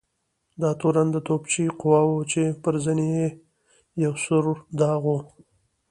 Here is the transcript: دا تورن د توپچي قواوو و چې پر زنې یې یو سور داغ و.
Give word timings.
دا 0.61 0.69
تورن 0.79 1.07
د 1.13 1.17
توپچي 1.27 1.65
قواوو 1.79 2.15
و 2.23 2.27
چې 2.31 2.41
پر 2.63 2.75
زنې 2.85 3.07
یې 3.17 3.27
یو 4.03 4.13
سور 4.25 4.45
داغ 4.79 5.01
و. 5.11 5.15